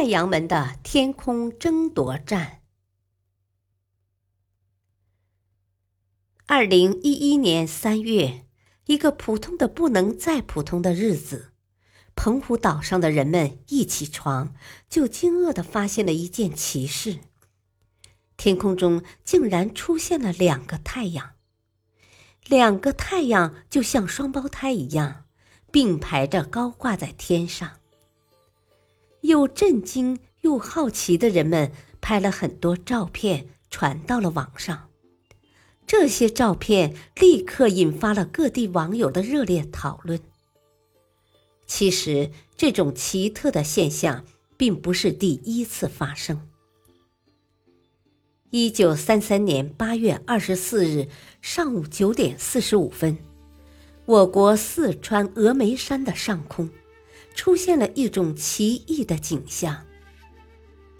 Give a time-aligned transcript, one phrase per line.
[0.00, 2.62] 太阳门的天空争夺战。
[6.46, 8.46] 二零一一年三月，
[8.86, 11.52] 一个普通的不能再普通的日子，
[12.14, 14.54] 澎湖岛上的人们一起床
[14.88, 17.18] 就惊愕的发现了一件奇事：
[18.38, 21.32] 天空中竟然出现了两个太阳，
[22.46, 25.26] 两个太阳就像双胞胎一样，
[25.70, 27.79] 并排着高挂在天上。
[29.22, 34.88] 又震惊又好奇的人们拍了很多照片，传到了网上。
[35.86, 40.20] 这些照片立刻引发了各地网友的热烈讨论。
[41.66, 44.24] 其实，这种奇特的现象
[44.56, 46.48] 并不是第一次发生。
[48.50, 51.08] 一九三三年八月二十四日
[51.40, 53.18] 上午九点四十五分，
[54.06, 56.68] 我国四川峨眉山的上空。
[57.34, 59.86] 出现了一种奇异的景象，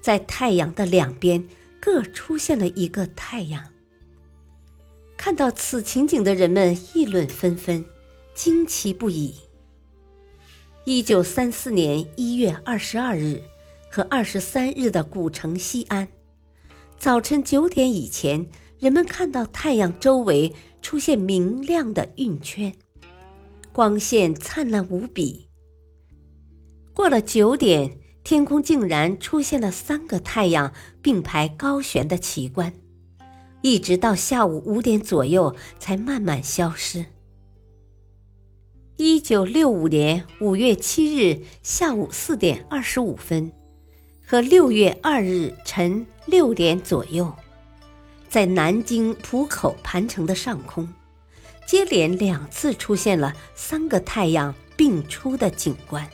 [0.00, 1.46] 在太阳的两边
[1.80, 3.64] 各出现了一个太阳。
[5.16, 7.84] 看到此情景的人们议论纷纷，
[8.34, 9.34] 惊奇不已。
[10.84, 13.42] 一九三四年一月二十二日
[13.90, 16.06] 和二十三日的古城西安，
[16.96, 18.48] 早晨九点以前，
[18.78, 22.72] 人们看到太阳周围出现明亮的晕圈，
[23.72, 25.47] 光线灿烂无比。
[26.98, 32.72] 过了九点，天空竟然出现了三个太阳并排高悬的奇观，
[33.62, 37.06] 一直到下午五点左右才慢慢消失。
[38.96, 43.52] 一九六五年五月七日下午四点二十五分
[44.26, 47.32] 和六月二日晨六点左右，
[48.28, 50.92] 在南京浦口盘城的上空，
[51.64, 56.04] 接连两次出现了三个太阳并出的景观。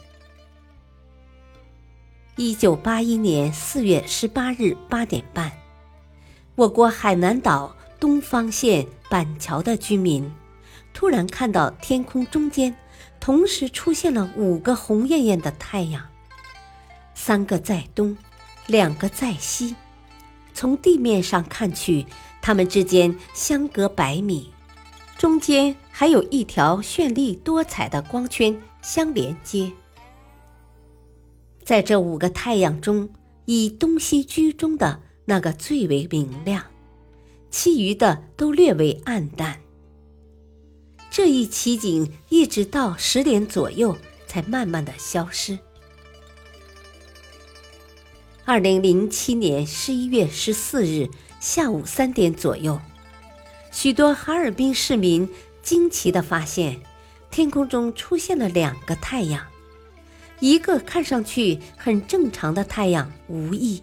[2.36, 5.52] 一九八一年四月十八日八点半，
[6.56, 10.28] 我国海南岛东方县板桥的居民
[10.92, 12.74] 突然看到天空中间
[13.20, 16.04] 同时出现了五个红艳艳的太阳，
[17.14, 18.16] 三个在东，
[18.66, 19.76] 两个在西。
[20.52, 22.04] 从地面上看去，
[22.42, 24.52] 它们之间相隔百米，
[25.16, 29.70] 中间还有一条绚丽多彩的光圈相连接。
[31.64, 33.08] 在这五个太阳中，
[33.46, 36.62] 以东西居中的那个最为明亮，
[37.50, 39.58] 其余的都略为暗淡。
[41.10, 45.58] 这一奇景一直到十点左右才慢慢的消失。
[48.44, 51.08] 二零零七年十一月十四日
[51.40, 52.78] 下午三点左右，
[53.72, 55.26] 许多哈尔滨市民
[55.62, 56.82] 惊奇的发现，
[57.30, 59.53] 天空中出现了两个太阳。
[60.44, 63.82] 一个看上去很正常的太阳无异，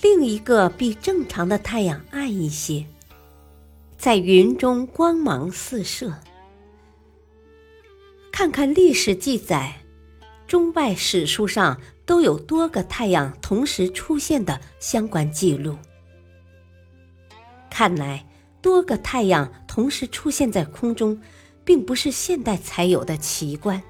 [0.00, 2.86] 另一个比正常的太阳暗一些，
[3.98, 6.14] 在云中光芒四射。
[8.32, 9.82] 看看历史记载，
[10.46, 15.76] 中外史书上都有多个太阳同时出现的相关记录。
[17.68, 18.24] 看来，
[18.62, 21.20] 多个太阳同时出现在空中，
[21.62, 23.82] 并不是现代才有的奇观。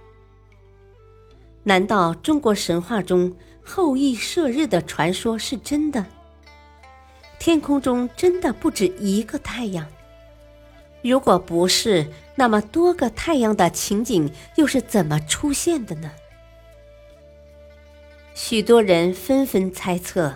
[1.64, 6.06] 难道中国神话中后羿射日的传说是真的？
[7.38, 9.86] 天空中真的不止一个太阳？
[11.02, 16.10] 如果不是，那么多个太阳的情景又是怎么出现的呢？
[18.34, 20.34] 许多人纷纷猜测，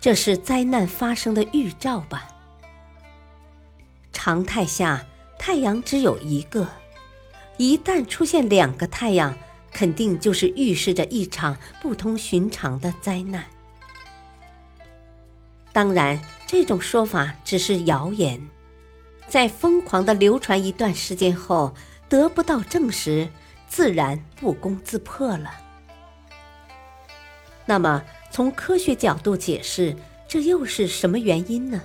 [0.00, 2.28] 这是灾难发生的预兆吧？
[4.12, 5.06] 常态下，
[5.38, 6.66] 太阳只有一个，
[7.56, 9.36] 一旦出现两个太阳。
[9.72, 13.44] 肯定就是预示着一场不同寻常的灾难。
[15.72, 18.48] 当然，这种说法只是谣言，
[19.28, 21.74] 在疯狂的流传一段时间后，
[22.08, 23.28] 得不到证实，
[23.68, 25.52] 自然不攻自破了。
[27.64, 29.94] 那么，从科学角度解释，
[30.26, 31.82] 这又是什么原因呢？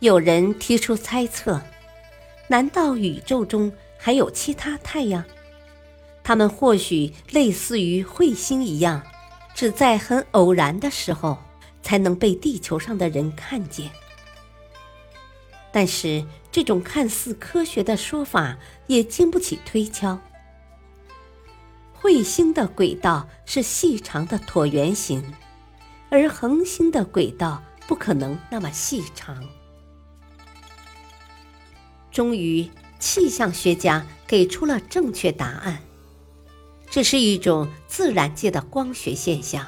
[0.00, 1.62] 有人提出猜测：
[2.48, 5.24] 难道宇宙中还有其他太阳？
[6.24, 9.02] 它们或许类似于彗星一样，
[9.54, 11.38] 只在很偶然的时候
[11.82, 13.90] 才能被地球上的人看见。
[15.72, 20.20] 但是，这种看似科学的说法也经不起推敲。
[22.00, 25.34] 彗星的轨道是细长的椭圆形，
[26.10, 29.42] 而恒星的轨道不可能那么细长。
[32.10, 35.80] 终于，气象学家给出了正确答案。
[36.92, 39.66] 这是一种自然界的光学现象，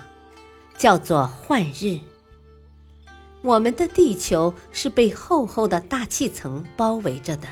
[0.76, 1.98] 叫做幻日。
[3.40, 7.48] 我们的地球是被厚厚的大气层包围着的。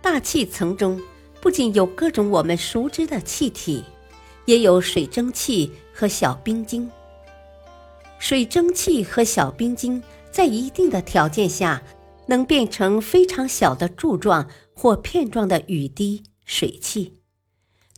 [0.00, 1.02] 大气层中
[1.40, 3.82] 不仅有各种我们熟知的气体，
[4.44, 6.88] 也有水蒸气和小冰晶。
[8.20, 10.00] 水蒸气和小冰晶
[10.30, 11.82] 在一定的条件下，
[12.28, 17.17] 能变成非常小的柱状或片状的雨滴、水汽，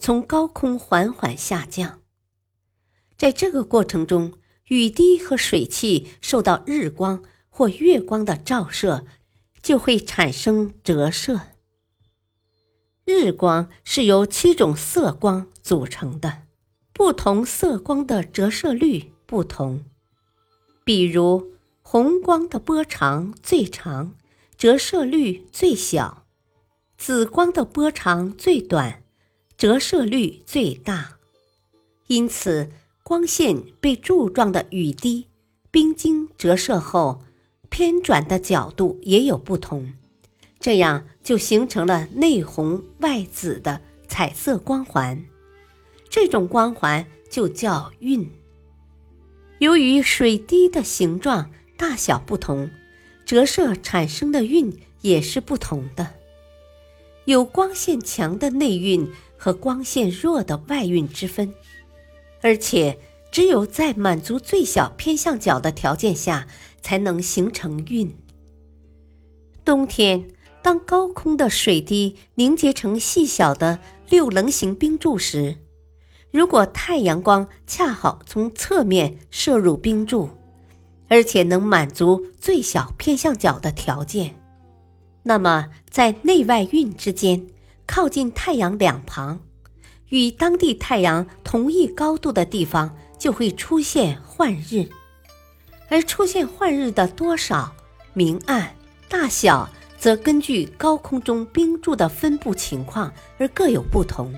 [0.01, 2.01] 从高空缓缓下降。
[3.19, 4.33] 在这个过程中，
[4.69, 9.05] 雨滴和水汽受到日光或月光的照射，
[9.63, 11.41] 就会产生折射。
[13.05, 16.45] 日光是由七种色光组成的，
[16.95, 19.85] 不同色光的折射率不同。
[20.83, 24.15] 比如，红光的波长最长，
[24.57, 26.25] 折射率最小；
[26.97, 29.00] 紫光的波长最短，
[29.61, 31.19] 折射率最大。
[32.07, 32.71] 因此。
[33.03, 35.27] 光线被柱状的雨滴、
[35.73, 37.25] 冰晶折射后，
[37.69, 39.95] 偏转的角度也有不同，
[40.61, 45.25] 这样就形成了内红外紫的彩色光环。
[46.09, 48.31] 这种光环就叫晕。
[49.59, 52.71] 由于水滴的形状大小不同，
[53.27, 56.15] 折射产生的晕也是不同的，
[57.25, 59.11] 有光线强的内晕
[59.41, 61.51] 和光线弱的外晕之分。
[62.43, 62.99] 而且，
[63.33, 66.47] 只有在满足最小偏向角的条件下，
[66.83, 68.15] 才能形成晕。
[69.65, 70.29] 冬天，
[70.61, 73.79] 当高空的水滴凝结成细小的
[74.11, 75.57] 六棱形冰柱时，
[76.31, 80.29] 如果太阳光恰好从侧面射入冰柱，
[81.09, 84.35] 而且能满足最小偏向角的条件，
[85.23, 87.47] 那么在内外晕之间，
[87.91, 89.41] 靠近太阳两旁。
[90.11, 94.89] 与当地太阳同一高度的地方就会出现幻日，
[95.89, 97.75] 而出现幻日的多少、
[98.13, 98.77] 明暗、
[99.09, 104.33] 大小，则根据高空中冰柱的分布情况而各有不同。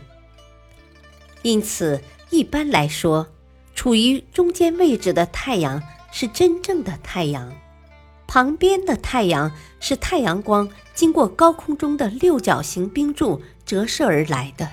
[1.43, 2.01] 因此，
[2.31, 3.27] 一般来说，
[3.75, 7.53] 处于中间位置的太阳是真正的太阳，
[8.33, 14.71] 旁边的太阳是太阳光经过高空中的六角形冰柱折射而来的。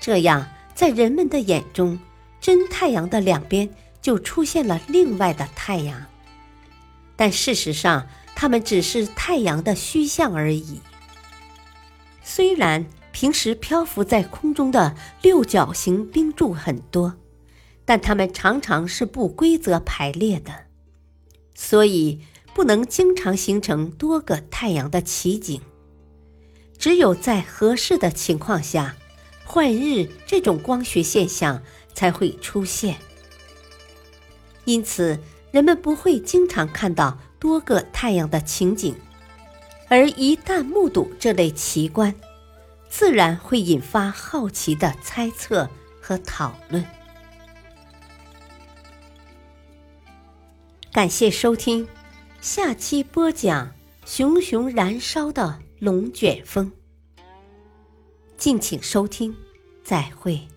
[0.00, 2.00] 这样，在人们的眼中，
[2.40, 3.70] 真太阳的两边
[4.02, 6.06] 就出现了另外的太阳，
[7.14, 10.80] 但事实上，它们只是太阳的虚像而已。
[12.24, 17.14] 虽然平时漂浮在空中的六角形冰柱很多，
[17.84, 20.64] 但它们常常是不规则排列的，
[21.60, 22.18] 所以
[22.54, 25.60] 不能经常形成多个太阳的奇景。
[26.78, 28.96] 只有在合适的情况下。
[29.44, 31.60] 幻日这种光学现象
[31.92, 32.98] 才会出现，
[34.64, 35.18] 因此
[35.50, 38.94] 人们不会经常看到多个太阳的情景，
[39.88, 42.14] 而一旦目睹这类奇观，
[42.88, 45.68] 自然会引发好奇的猜测
[46.00, 46.86] 和讨论。
[50.92, 51.86] 感谢收听，
[52.40, 53.72] 下期播讲
[54.04, 56.70] 熊熊燃烧的龙卷风。
[58.36, 59.32] 敬请收听，
[59.84, 60.49] 再会。